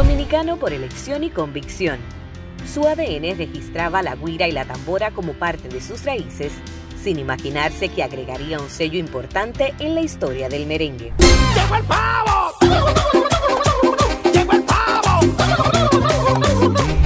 [0.00, 1.98] Dominicano por elección y convicción.
[2.72, 6.54] Su ADN registraba la guira y la tambora como parte de sus raíces,
[7.02, 11.12] sin imaginarse que agregaría un sello importante en la historia del merengue.
[11.54, 12.50] ¡Llegó el pavo!
[14.32, 15.20] ¡Llegó el pavo!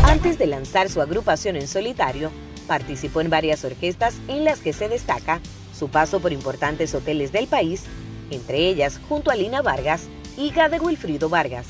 [0.05, 2.31] Antes de lanzar su agrupación en solitario,
[2.69, 5.41] participó en varias orquestas en las que se destaca
[5.77, 7.83] su paso por importantes hoteles del país,
[8.31, 10.03] entre ellas junto a Lina Vargas,
[10.39, 11.67] hija de Wilfrido Vargas.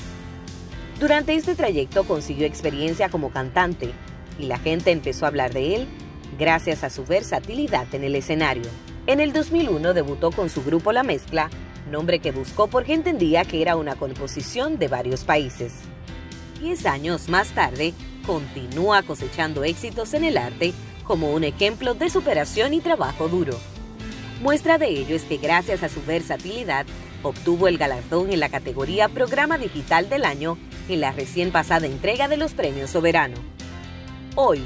[0.99, 3.91] Durante este trayecto consiguió experiencia como cantante
[4.39, 5.87] y la gente empezó a hablar de él
[6.39, 8.69] gracias a su versatilidad en el escenario.
[9.05, 11.49] En el 2001 debutó con su grupo La Mezcla,
[11.91, 15.73] nombre que buscó porque entendía que era una composición de varios países.
[16.61, 17.93] Diez años más tarde,
[18.25, 20.73] continúa cosechando éxitos en el arte
[21.03, 23.57] como un ejemplo de superación y trabajo duro.
[24.41, 26.85] Muestra de ello es que gracias a su versatilidad,
[27.21, 30.57] obtuvo el galardón en la categoría Programa Digital del Año
[30.89, 33.37] en la recién pasada entrega de los Premios Soberano.
[34.35, 34.63] Hoy,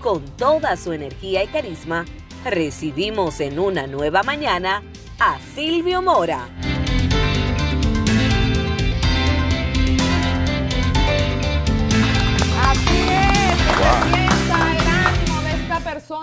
[0.00, 2.04] con toda su energía y carisma,
[2.44, 4.82] recibimos en una nueva mañana
[5.18, 6.71] a Silvio Mora.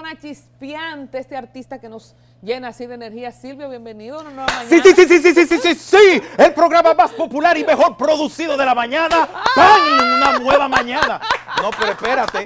[0.09, 3.31] Persona chispeante, este artista que nos llena así de energía.
[3.31, 4.69] Silvio, bienvenido a una nueva mañana.
[4.69, 7.97] Sí, sí, sí, sí, sí, sí, sí, sí, sí, el programa más popular y mejor
[7.97, 9.27] producido de la mañana.
[9.55, 10.17] ¡Pam!
[10.17, 11.21] Una nueva mañana.
[11.61, 12.45] No, pero espérate,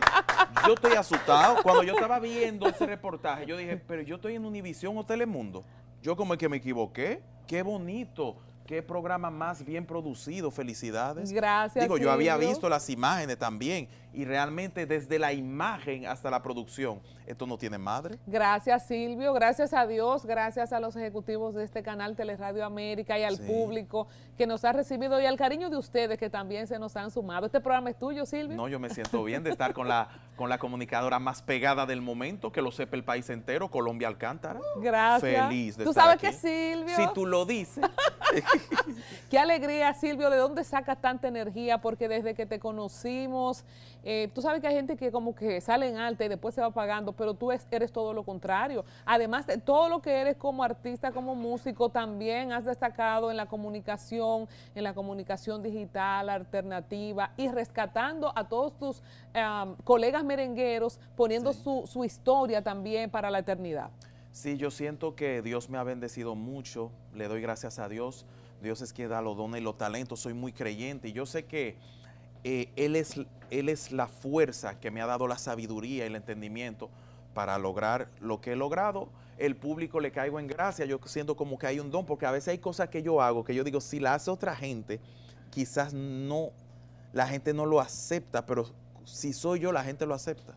[0.68, 1.62] yo estoy asustado.
[1.64, 5.64] Cuando yo estaba viendo ese reportaje, yo dije, pero yo estoy en Univisión o Telemundo.
[6.02, 7.22] Yo como es que me equivoqué.
[7.48, 8.38] Qué bonito.
[8.66, 11.34] Qué programa más bien producido, felicidades.
[11.34, 16.42] Gracias, Digo, yo había visto las imágenes también y realmente desde la imagen hasta la
[16.42, 18.18] producción, esto no tiene madre.
[18.28, 23.24] Gracias Silvio, gracias a Dios, gracias a los ejecutivos de este canal Teleradio América y
[23.24, 23.44] al Sí.
[23.44, 27.12] público que nos ha recibido y al cariño de ustedes que también se nos han
[27.12, 27.46] sumado.
[27.46, 28.56] Este programa es tuyo, Silvio.
[28.58, 32.02] No, yo me siento bien de estar con la, con la comunicadora más pegada del
[32.02, 34.60] momento, que lo sepa el país entero, Colombia Alcántara.
[34.82, 35.48] Gracias.
[35.48, 36.28] Feliz de Tú estar sabes aquí.
[36.28, 36.96] que Silvio.
[36.96, 37.84] Si tú lo dices.
[39.30, 41.80] Qué alegría, Silvio, ¿de dónde sacas tanta energía?
[41.80, 43.64] Porque desde que te conocimos,
[44.04, 46.62] eh, tú sabes que hay gente que como que sale en alta y después se
[46.62, 48.84] va pagando, pero tú es- eres todo lo contrario.
[49.06, 53.46] Además de todo lo que eres como artista, como músico, también has destacado en la
[53.46, 59.02] comunicación, en la comunicación digital, alternativa y rescatando a todos tus
[59.84, 61.62] colegas merengueros, poniendo Sí.
[61.64, 63.90] su, su historia también para la eternidad.
[64.32, 68.26] Sí, yo siento que Dios me ha bendecido mucho, le doy gracias a Dios.
[68.62, 71.46] Dios es quien da los dones y los talentos, soy muy creyente y yo sé
[71.46, 71.76] que
[72.44, 76.16] eh, él, es, él es la fuerza que me ha dado la sabiduría y el
[76.16, 76.90] entendimiento
[77.34, 79.10] para lograr lo que he logrado.
[79.38, 82.32] El público le caigo en gracia, yo siento como que hay un don, porque a
[82.32, 85.00] veces hay cosas que yo hago que yo digo, si la hace otra gente,
[85.50, 86.52] quizás no,
[87.14, 88.66] la gente no lo acepta, pero
[89.06, 90.54] si soy yo, la gente lo acepta.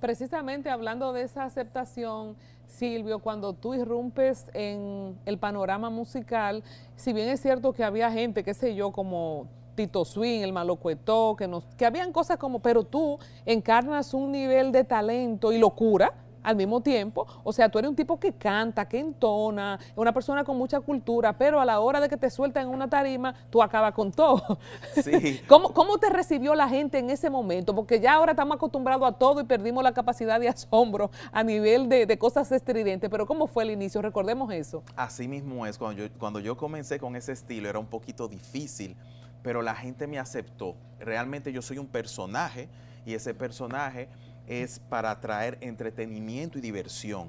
[0.00, 6.62] Precisamente hablando de esa aceptación, Silvio, cuando tú irrumpes en el panorama musical,
[6.96, 11.36] si bien es cierto que había gente, qué sé yo, como Tito Swing, el Malocuetó,
[11.36, 16.12] que, nos, que habían cosas como, pero tú encarnas un nivel de talento y locura
[16.46, 17.26] al mismo tiempo.
[17.42, 21.36] O sea, tú eres un tipo que canta, que entona, una persona con mucha cultura,
[21.36, 24.58] pero a la hora de que te sueltan en una tarima, tú acabas con todo.
[25.02, 25.40] Sí.
[25.48, 27.74] ¿Cómo, ¿Cómo te recibió la gente en ese momento?
[27.74, 31.88] Porque ya ahora estamos acostumbrados a todo y perdimos la capacidad de asombro a nivel
[31.88, 33.10] de, de cosas estridentes.
[33.10, 34.00] Pero ¿cómo fue el inicio?
[34.00, 34.84] Recordemos eso.
[34.94, 38.96] Así mismo es, cuando yo, cuando yo comencé con ese estilo era un poquito difícil,
[39.46, 40.74] pero la gente me aceptó.
[40.98, 42.68] Realmente yo soy un personaje
[43.04, 44.08] y ese personaje
[44.48, 47.28] es para traer entretenimiento y diversión.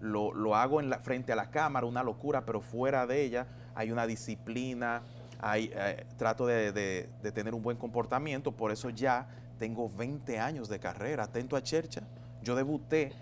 [0.00, 3.46] Lo, lo hago en la, frente a la cámara, una locura, pero fuera de ella
[3.76, 5.02] hay una disciplina,
[5.40, 9.28] hay, eh, trato de, de- de tener un buen comportamiento, por eso ya
[9.60, 12.02] tengo 20 años de carrera, atento a Chercha.
[12.42, 13.12] Yo debuté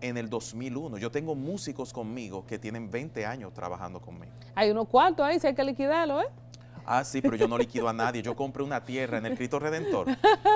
[0.00, 0.96] en el 2001.
[0.96, 4.32] Yo tengo músicos conmigo que tienen 20 años trabajando conmigo.
[4.54, 6.26] Hay unos cuartos ahí, si hay que liquidarlo, ¿eh?
[6.86, 8.22] Ah, sí, pero yo no liquido a nadie.
[8.22, 10.06] Yo compré una tierra en el Cristo Redentor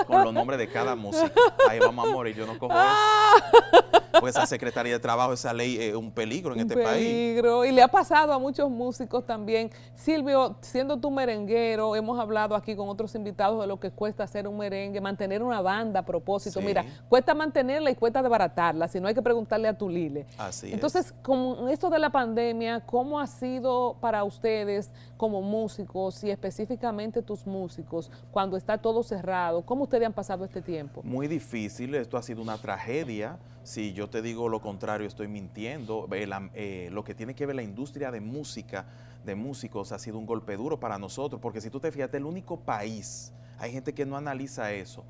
[0.07, 1.33] con los nombres de cada músico.
[1.69, 4.00] Ahí vamos a morir, yo no cojo eso.
[4.19, 7.07] Pues esa Secretaría de Trabajo, esa ley es un peligro en Un este país.
[7.07, 7.65] peligro.
[7.65, 9.71] Y le ha pasado a muchos músicos también.
[9.95, 14.47] Silvio, siendo tú merenguero, hemos hablado aquí con otros invitados de lo que cuesta hacer
[14.47, 16.59] un merengue, mantener una banda a propósito.
[16.59, 16.65] Sí.
[16.65, 20.25] Mira, cuesta mantenerla y cuesta desbaratarla, si no hay que preguntarle a tu Lile.
[20.37, 20.73] Así es.
[20.73, 27.21] Entonces, con esto de la pandemia, ¿cómo ha sido para ustedes como músicos y específicamente
[27.21, 29.61] tus músicos cuando está todo cerrado?
[29.65, 31.01] ¿Cómo ustedes han pasado este tiempo?
[31.03, 33.37] Muy difícil, esto ha sido una tragedia.
[33.63, 36.07] Si yo te digo lo contrario, estoy mintiendo.
[36.11, 38.85] Eh, la- eh, lo que tiene que ver la industria de música,
[39.23, 42.25] de músicos, ha sido un golpe duro para nosotros, porque si tú te fijas, el
[42.25, 45.05] único país hay gente que no analiza eso,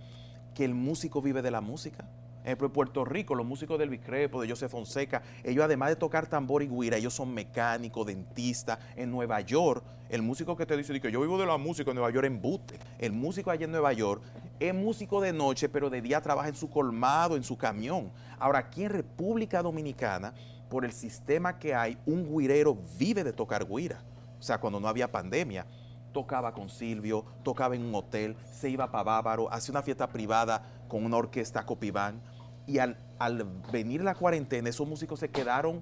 [0.54, 2.06] que el músico vive de la música.
[2.44, 6.28] Ejemplo, en Puerto Rico, los músicos del Vicrepo, de Joseph Fonseca, ellos además de tocar
[6.28, 8.80] tambor y guira, ellos son mecánicos, dentistas.
[8.96, 12.12] En Nueva York, el músico que te dice yo vivo de la música en Nueva
[12.12, 12.80] York, embute.
[13.00, 14.22] El músico allá en Nueva York
[14.60, 18.12] es músico de noche, pero de día trabaja en su colmado, en su camión.
[18.40, 20.34] Ahora, aquí en República Dominicana,
[20.70, 24.02] por el sistema que hay, un guirero vive de tocar guira.
[24.40, 25.66] O sea, cuando no había pandemia,
[26.12, 30.62] tocaba con Silvio, tocaba en un hotel, se iba para Bávaro, hacía una fiesta privada
[30.92, 32.22] con una orquesta Copiván.
[32.68, 35.82] Y al, al venir la cuarentena, esos músicos se quedaron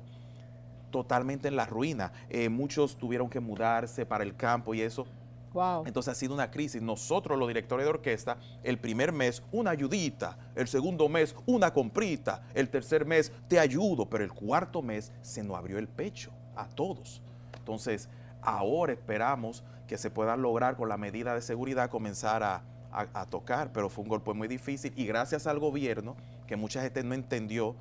[0.92, 2.14] totalmente en la ruina.
[2.30, 5.08] Eh, muchos tuvieron que mudarse para el campo y eso.
[5.54, 5.88] Wow.
[5.88, 6.80] Entonces ha sido una crisis.
[6.80, 12.44] Nosotros, los directores de orquesta, el primer mes una ayudita, el segundo mes una comprita,
[12.54, 16.68] el tercer mes te ayudo, pero el cuarto mes se nos abrió el pecho a
[16.68, 17.24] todos.
[17.58, 18.10] Entonces,
[18.44, 23.72] ahora esperamos que se pueda lograr con la medida de seguridad comenzar a, a- tocar,
[23.72, 26.16] pero fue un golpe muy difícil y gracias al gobierno,
[26.48, 27.76] que mucha gente no entendió,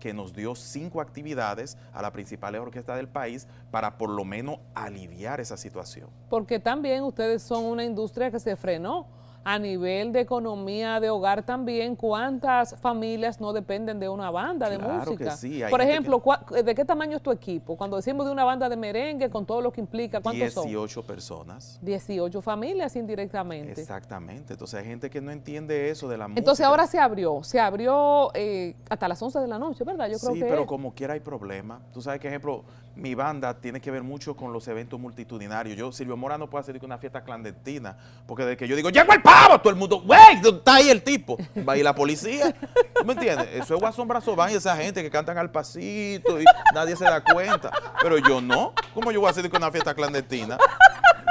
[0.00, 4.58] que nos dio cinco actividades a las principales orquestas del país para por lo menos
[4.74, 6.08] aliviar esa situación.
[6.28, 9.06] Porque también ustedes son una industria que se frenó
[9.48, 11.94] a nivel de economía de hogar también.
[11.94, 15.36] ¿Cuántas familias no dependen de una banda de Claro que música?
[15.36, 17.76] sí, hay Por ejemplo, ¿cuá- ¿de qué tamaño es tu equipo?
[17.76, 20.64] Cuando decimos de una banda de merengue, con todo lo que implica, ¿cuántos son?
[20.64, 21.78] 18 personas.
[21.80, 23.80] 18 familias indirectamente.
[23.80, 24.54] Exactamente.
[24.54, 26.40] Entonces hay gente que no entiende eso de la música.
[26.40, 30.08] Entonces ahora se abrió, se abrió eh, hasta las 11 de la noche, ¿verdad?
[30.10, 30.66] Yo creo sí, que pero es.
[30.66, 31.80] como quiera hay problema.
[31.94, 32.64] Tú sabes que, ejemplo,
[32.96, 35.76] mi banda tiene que ver mucho con los eventos multitudinarios.
[35.76, 37.96] Yo, Silvio Mora no puede hacer una fiesta clandestina,
[38.26, 39.22] porque de que yo digo, ¡llegó el
[39.62, 40.40] Todo el mundo, ¡wey!
[40.44, 41.36] Está ahí el tipo.
[41.68, 42.54] Va a ir la policía.
[42.94, 43.48] ¿Tú me entiendes?
[43.54, 46.44] Eso es Guasón Brazo Van y esa gente que cantan al pasito y
[46.74, 47.70] nadie se da cuenta.
[48.02, 48.72] Pero yo no.
[48.94, 50.58] ¿Cómo yo voy a hacer una fiesta clandestina?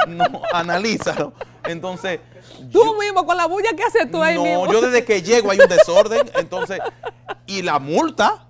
[0.07, 1.33] No, analízalo.
[1.63, 2.19] Entonces.
[2.71, 4.71] Tú yo- mismo, con la bulla que haces tú ahí no, mismo.
[4.71, 6.79] yo desde que llego hay un desorden, entonces,
[7.47, 8.45] y la multa,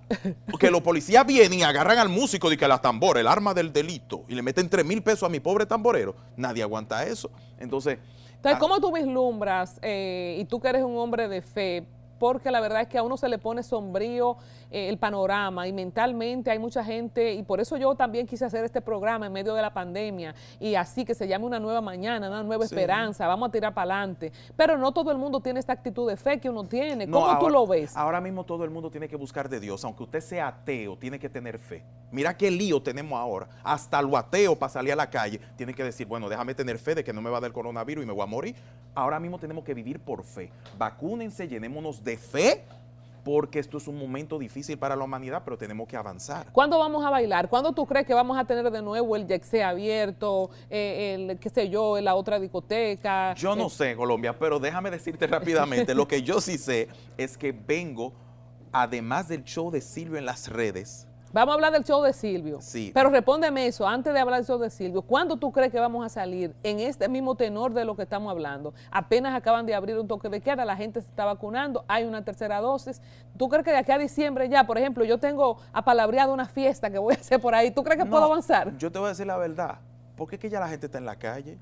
[0.59, 3.71] que los policías vienen y agarran al músico de que la tambora, el arma del
[3.71, 7.31] delito, y le meten 3 mil pesos a mi pobre tamborero, nadie aguanta eso.
[7.57, 7.99] Entonces,
[8.45, 11.87] Entonces, ah, ¿cómo tú vislumbras, eh, y tú que eres un hombre de fe,
[12.19, 14.37] porque la verdad es que a uno se le pone sombrío
[14.75, 18.65] eh, el panorama y mentalmente hay mucha gente, y por eso yo también quise hacer
[18.65, 22.27] este programa en medio de la pandemia, y así que se llame una nueva mañana,
[22.27, 22.75] una nueva Sí.
[22.75, 24.33] esperanza, vamos a tirar para adelante.
[24.57, 27.07] Pero no todo el mundo tiene esta actitud de fe que uno tiene.
[27.07, 27.95] no, ¿Cómo tú lo ves?
[27.95, 31.19] Ahora mismo todo el mundo tiene que buscar de Dios, aunque usted sea ateo, tiene
[31.19, 31.83] que tener fe.
[32.11, 33.47] Mira qué lío tenemos ahora.
[33.63, 36.95] Hasta lo ateo para salir a la calle tiene que decir, bueno, déjame tener fe
[36.95, 38.55] de que no me va a dar coronavirus y me voy a morir.
[38.93, 40.51] Ahora mismo tenemos que vivir por fe.
[40.77, 42.63] Vacúnense, llenémonos de fe,
[43.25, 46.45] porque esto es un momento difícil para la humanidad, pero tenemos que avanzar.
[46.51, 47.49] ¿Cuándo vamos a bailar?
[47.49, 51.49] ¿Cuándo tú crees que vamos a tener de nuevo el Jexé abierto, eh, el, qué
[51.49, 53.33] sé yo, la otra discoteca?
[53.33, 56.87] Yo no Eh, sé, Colombia, pero déjame decirte rápidamente, lo que yo sí sé
[57.17, 58.13] es que vengo,
[58.71, 62.61] además del show de Silvio en las redes, Vamos a hablar del show de Silvio.
[62.61, 62.91] Sí.
[62.93, 66.05] Pero respóndeme eso, antes de hablar del show de Silvio, ¿cuándo tú crees que vamos
[66.05, 68.73] a salir en este mismo tenor de lo que estamos hablando?
[68.89, 72.23] Apenas acaban de abrir un toque de queda, la gente se está vacunando, hay una
[72.23, 73.01] tercera dosis.
[73.37, 76.89] ¿Tú crees que de aquí a diciembre ya, por ejemplo, yo tengo apalabreado una fiesta
[76.89, 78.77] que voy a hacer por ahí, ¿tú crees que puedo avanzar?
[78.77, 79.79] Yo te voy a decir la verdad.
[80.15, 81.57] Porque es que ya la gente está en la calle.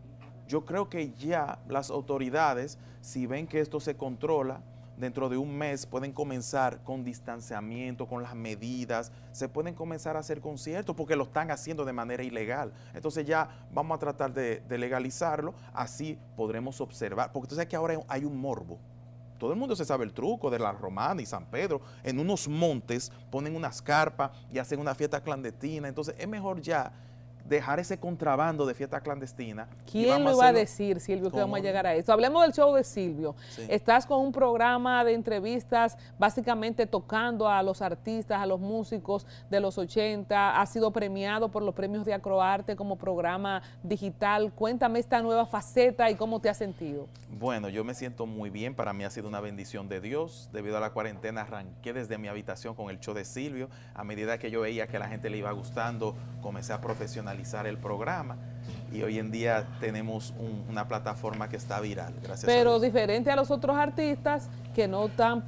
[0.48, 4.62] Yo creo que ya las autoridades, si ven que esto se controla,
[4.98, 10.20] dentro de un mes pueden comenzar con distanciamiento, con las medidas, se pueden comenzar a
[10.20, 12.74] hacer conciertos porque lo están haciendo de manera ilegal.
[12.94, 18.00] Entonces ya vamos a tratar de, legalizarlo, así podremos observar, porque tú sabes que ahora
[18.08, 18.80] hay un morbo.
[19.38, 21.82] Todo el mundo se sabe el truco de la Romana y San Pedro.
[22.02, 25.90] En unos montes ponen unas carpas y hacen una fiesta clandestina.
[25.90, 26.94] Entonces es mejor ya
[27.46, 29.68] dejar ese contrabando de fiesta clandestina.
[29.90, 32.14] ¿Quién lo iba a decir, Silvio, que ¿Cómo vamos a llegar a eso?
[32.14, 33.36] Hablemos del show de Silvio.
[33.50, 33.66] Sí.
[33.70, 39.60] Estás con un programa de entrevistas, básicamente tocando a los artistas, a los músicos de
[39.60, 40.62] los 80.
[40.62, 44.54] Ha sido premiado por los premios de Acroarte como programa digital.
[44.54, 47.08] Cuéntame esta nueva faceta y cómo te has sentido.
[47.30, 48.76] Bueno, yo me siento muy bien.
[48.76, 50.50] Para mí ha sido una bendición de Dios.
[50.54, 53.70] Debido a la cuarentena arranqué desde mi habitación con el show de Silvio.
[53.94, 57.33] A medida que yo veía que a la gente le iba gustando, comencé a profesionalizar
[57.34, 58.38] el programa.
[58.92, 62.14] Y hoy en día tenemos un- una plataforma que está viral.
[62.22, 65.44] Gracias Pero diferente a los otros artistas que no están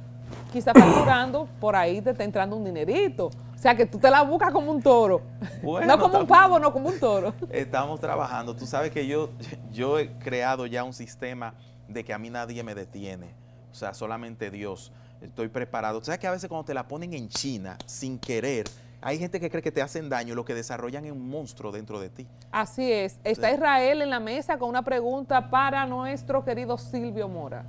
[0.52, 3.26] quizás facturando, por ahí te está entrando un dinerito.
[3.26, 5.22] O sea, que tú te la buscas como un toro.
[5.62, 7.32] Bueno, no como un pavo, no como un toro.
[7.50, 8.54] Estamos trabajando.
[8.54, 9.30] Tú sabes que yo,
[9.72, 11.54] yo he creado ya un sistema
[11.88, 13.28] de que a mí nadie me detiene.
[13.70, 14.92] O sea, solamente Dios.
[15.22, 16.00] Estoy preparado.
[16.00, 18.66] Tú sabes que a veces cuando te la ponen en China, sin querer,
[19.06, 21.70] hay gente que cree que te hacen daño y lo que desarrollan es un monstruo
[21.70, 22.26] dentro de ti.
[22.50, 23.20] Así es.
[23.22, 23.52] Está.
[23.52, 27.64] Israel en la mesa con una pregunta para nuestro querido Silvio Mora.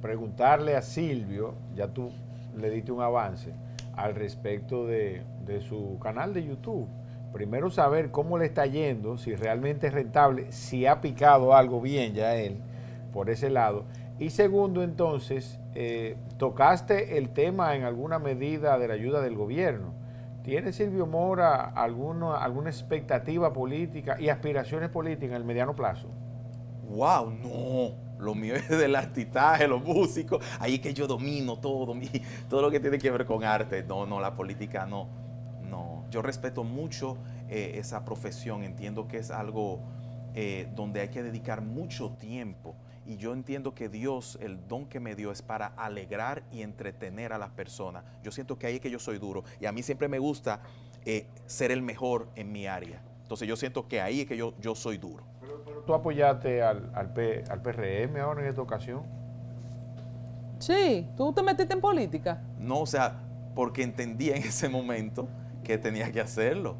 [0.00, 2.10] preguntarle a Silvio, ya tú
[2.56, 3.52] le diste un avance,
[3.94, 6.88] al respecto de, de su canal de YouTube.
[7.34, 12.14] Primero saber cómo le está yendo, si realmente es rentable, si ha picado algo bien
[12.14, 12.62] ya él
[13.12, 13.84] por ese lado.
[14.18, 20.05] Y segundo, entonces, eh, tocaste el tema en alguna medida de la ayuda del gobierno.
[20.46, 26.06] ¿Tiene Silvio Mora alguna, alguna expectativa política y aspiraciones políticas en el mediano plazo?
[26.88, 27.90] Wow, no.
[28.24, 30.44] Lo mío es del artistaje, los músicos.
[30.60, 31.92] Ahí es que yo domino todo,
[32.48, 33.82] todo lo que tiene que ver con arte.
[33.82, 35.08] No, no, la política no.
[35.68, 36.04] No.
[36.12, 38.62] Yo respeto mucho eh, esa profesión.
[38.62, 39.80] Entiendo que es algo
[40.36, 42.76] eh, donde hay que dedicar mucho tiempo.
[43.06, 47.32] Y yo entiendo que Dios, el don que me dio es para alegrar y entretener
[47.32, 48.04] a las personas.
[48.22, 49.44] Yo siento que ahí es que yo soy duro.
[49.60, 50.60] Y a mí siempre me gusta
[51.04, 53.00] eh, ser el mejor en mi área.
[53.22, 55.24] Entonces yo siento que ahí es que yo, yo soy duro.
[55.86, 59.02] ¿Tú apoyaste al, al, P- al PRM ahora en esta ocasión?
[60.58, 62.40] Sí, ¿tú te metiste en política?
[62.58, 63.20] No, o sea,
[63.54, 65.28] porque entendía en ese momento
[65.62, 66.76] que tenía que hacerlo,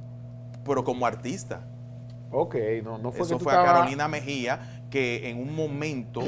[0.64, 1.61] pero como artista.
[2.33, 6.23] Ok, no, no fue Eso que tú fue a Carolina Mejía, que en un momento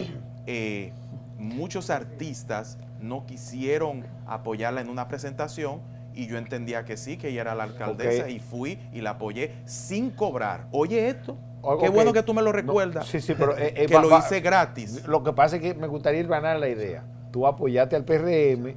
[0.46, 0.92] eh,
[1.38, 5.80] muchos artistas no quisieron apoyarla en una presentación
[6.14, 9.54] y yo entendía que sí, que ella era la alcaldesa y fui y la apoyé
[9.64, 10.66] sin cobrar.
[10.70, 13.06] Oye esto, O- qué bueno que tú me lo No, recuerdas.
[13.06, 15.06] sí, sí, pero eh, eh, que va- lo va- hice gratis.
[15.06, 17.04] Lo que pasa es que me gustaría ir ganar la idea.
[17.32, 18.74] Tú apoyaste al PRM,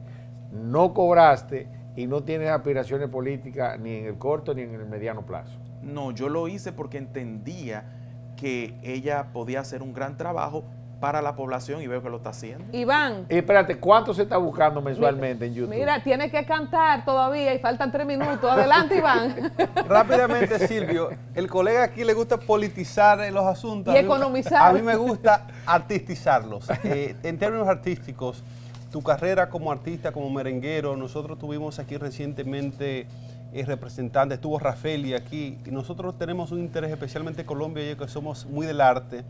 [0.54, 1.68] no cobraste
[1.98, 5.60] y no tienes aspiraciones políticas ni en el corto ni en el mediano plazo.
[5.82, 7.98] No, yo lo hice porque entendía
[8.36, 10.64] que ella podía hacer un gran trabajo
[11.00, 12.64] para la población y veo que lo está haciendo.
[12.78, 15.70] Iván, Y espérate, ¿cuánto se está buscando mensualmente en YouTube?
[15.72, 18.44] mira, tiene que cantar todavía y faltan tres minutos.
[18.52, 19.52] Adelante, Iván.
[19.88, 23.96] Rápidamente, Silvio, el colega aquí le gusta politizar eh, los asuntos.
[23.96, 24.62] Y A mí- economizar.
[24.70, 26.70] A mí me gusta artistizarlos.
[26.84, 28.44] Eh, en términos artísticos,
[28.92, 33.08] tu carrera como artista, como merenguero, nosotros tuvimos aquí recientemente
[33.54, 38.46] eh, representantes, estuvo Rafeli aquí, y nosotros tenemos un interés, especialmente Colombia, ya que somos
[38.46, 39.24] muy del arte,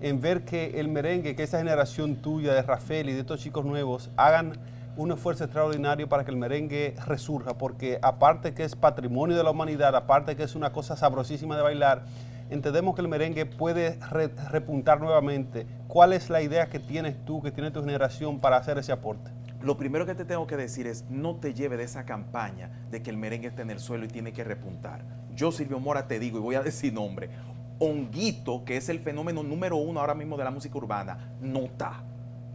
[0.00, 4.10] en ver que el merengue, que esa generación tuya de Rafeli, de estos chicos nuevos,
[4.16, 4.52] hagan
[4.96, 9.50] un esfuerzo extraordinario para que el merengue resurja, porque aparte que es patrimonio de la
[9.50, 12.04] humanidad, aparte que es una cosa sabrosísima de bailar,
[12.48, 15.66] entendemos que el merengue puede re- repuntar nuevamente.
[15.88, 19.30] ¿Cuál es la idea que tienes tú, que tiene tu generación para hacer ese aporte?
[19.62, 23.02] Lo primero que te tengo que decir es, no te lleve de esa campaña de
[23.02, 25.04] que el merengue está en el suelo y tiene que repuntar.
[25.34, 27.30] Yo, Silvio Mora, te digo, y voy a decir nombre,
[27.78, 32.02] Honguito, que es el fenómeno número uno ahora mismo de la música urbana, no está.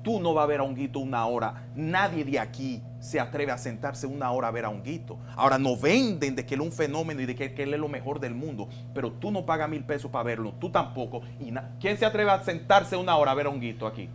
[0.03, 1.67] Tú no vas a ver a Honguito una hora.
[1.75, 5.19] Nadie de aquí se atreve a sentarse una hora a ver a Honguito.
[5.35, 7.87] Ahora, no venden de que él es un fenómeno y de que, él es lo
[7.87, 11.21] mejor del mundo, pero tú no pagas mil pesos para verlo, tú tampoco.
[11.39, 14.09] Y ¿Quién se atreve a sentarse una hora a ver a Honguito aquí?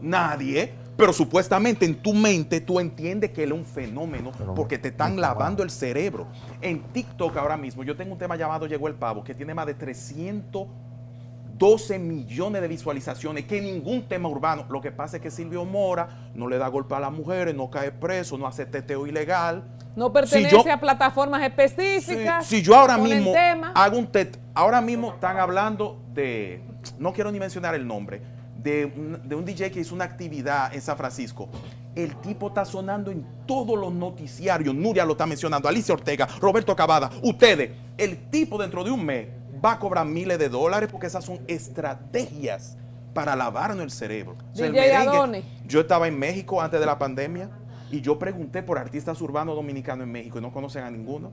[0.00, 0.72] Nadie.
[0.96, 5.20] Pero supuestamente en tu mente tú entiendes que él es un fenómeno porque te están
[5.20, 6.26] lavando el cerebro.
[6.60, 9.66] En TikTok ahora mismo yo tengo un tema llamado Llegó el Pavo que tiene más
[9.66, 14.66] de 312 millones de visualizaciones que ningún tema urbano.
[14.68, 17.70] Lo que pasa es que Silvio Mora no le da golpe a las mujeres, no
[17.70, 19.64] cae preso, no hace teteo ilegal.
[19.96, 22.46] No pertenece Si yo- a plataformas Si, específicas.
[22.46, 23.32] si yo ahora mismo
[23.74, 26.62] hago un TED, ahora mismo están hablando de,
[26.98, 28.22] no quiero ni mencionar el nombre,
[28.62, 31.48] de un, de un DJ que hizo una actividad en San Francisco.
[31.94, 34.74] El tipo está sonando en todos los noticiarios.
[34.74, 37.72] Nuria lo está mencionando, Alicia Ortega, Roberto Cavada, ustedes.
[37.98, 39.28] El tipo dentro de un mes
[39.64, 42.76] va a cobrar miles de dólares porque esas son estrategias
[43.14, 44.36] para lavarnos el cerebro.
[44.52, 45.44] O sea, el DJ merengue- Adoni.
[45.66, 47.50] yo estaba en México antes de la pandemia
[47.90, 51.30] y yo pregunté por artistas urbanos dominicanos en México y no conocen a ninguno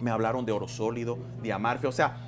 [0.00, 2.18] me hablaron de oro sólido, de amarfe, o sea,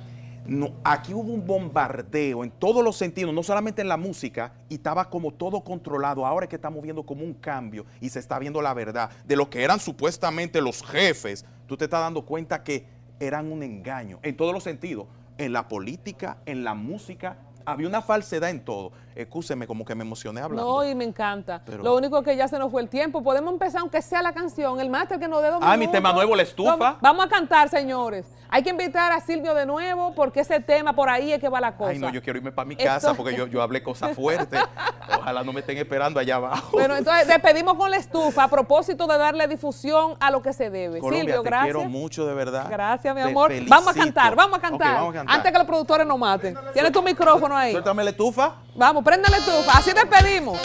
[0.49, 4.75] no, aquí hubo un bombardeo en todos los sentidos, no solamente en la música, y
[4.75, 6.25] estaba como todo controlado.
[6.25, 9.35] Ahora es que estamos viendo como un cambio y se está viendo la verdad de
[9.35, 11.45] lo que eran supuestamente los jefes.
[11.67, 12.87] Tú te estás dando cuenta que
[13.19, 17.37] eran un engaño en todos los sentidos, en la política, en la música.
[17.71, 18.91] Había una falsedad en todo.
[19.15, 20.65] Excúseme, como que me emocioné hablando.
[20.81, 21.61] No, y me encanta.
[21.65, 23.21] Pero- Lo único que ya se nos fue el tiempo.
[23.21, 26.13] Podemos empezar, aunque sea la canción, el máster que nos dé dos Ah, mi tema
[26.13, 26.97] nuevo, La Estufa.
[27.01, 28.25] Vamos, a cantar, señores.
[28.51, 31.59] Hay que invitar a Silvio de nuevo, porque ese tema por ahí es que va
[31.61, 31.91] la cosa.
[31.91, 34.59] Ay, no, yo quiero irme para mi Esto- casa porque yo, yo hablé cosas fuertes.
[35.19, 36.69] Ojalá no me estén esperando allá abajo.
[36.71, 40.69] Bueno, entonces despedimos con la estufa a propósito de darle difusión a lo que se
[40.69, 40.99] debe.
[40.99, 41.75] Colombia, Silvio, te gracias.
[41.75, 42.67] quiero mucho, de verdad.
[42.69, 43.51] Gracias, mi amor.
[43.67, 44.93] Vamos a cantar, vamos a cantar.
[44.95, 45.35] vamos a cantar.
[45.35, 46.57] Antes que los productores nos maten.
[46.73, 47.71] Tienes tu micrófono ahí.
[47.71, 48.55] Suéltame la estufa.
[48.75, 49.77] Vamos, préndele estufa.
[49.77, 50.59] Así despedimos.